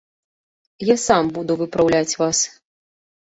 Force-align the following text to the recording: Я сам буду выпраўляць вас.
Я 0.87 0.95
сам 1.07 1.29
буду 1.37 1.57
выпраўляць 1.61 2.17
вас. 2.21 2.37